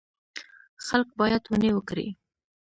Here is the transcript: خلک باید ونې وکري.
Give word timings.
خلک 0.85 1.09
باید 1.19 1.43
ونې 1.51 1.71
وکري. 1.73 2.07